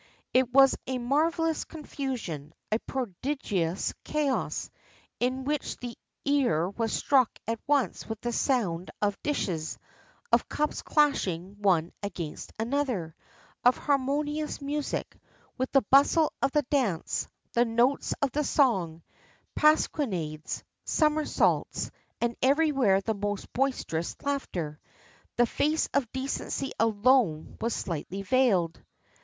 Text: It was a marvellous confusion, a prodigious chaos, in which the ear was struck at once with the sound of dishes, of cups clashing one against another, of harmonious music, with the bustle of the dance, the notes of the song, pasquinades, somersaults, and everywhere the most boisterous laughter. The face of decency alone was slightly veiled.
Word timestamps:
It 0.33 0.51
was 0.51 0.75
a 0.87 0.97
marvellous 0.97 1.63
confusion, 1.63 2.53
a 2.71 2.79
prodigious 2.79 3.93
chaos, 4.03 4.71
in 5.19 5.43
which 5.43 5.77
the 5.77 5.95
ear 6.25 6.67
was 6.67 6.91
struck 6.91 7.29
at 7.45 7.59
once 7.67 8.09
with 8.09 8.19
the 8.21 8.31
sound 8.31 8.89
of 8.99 9.21
dishes, 9.21 9.77
of 10.31 10.49
cups 10.49 10.81
clashing 10.81 11.57
one 11.61 11.91
against 12.01 12.51
another, 12.57 13.13
of 13.63 13.77
harmonious 13.77 14.59
music, 14.59 15.15
with 15.55 15.71
the 15.71 15.83
bustle 15.83 16.33
of 16.41 16.51
the 16.51 16.63
dance, 16.71 17.27
the 17.53 17.63
notes 17.63 18.11
of 18.23 18.31
the 18.31 18.43
song, 18.43 19.03
pasquinades, 19.55 20.63
somersaults, 20.83 21.91
and 22.19 22.35
everywhere 22.41 23.01
the 23.01 23.13
most 23.13 23.53
boisterous 23.53 24.15
laughter. 24.23 24.79
The 25.35 25.45
face 25.45 25.87
of 25.93 26.11
decency 26.11 26.71
alone 26.79 27.55
was 27.61 27.75
slightly 27.75 28.23
veiled. 28.23 28.81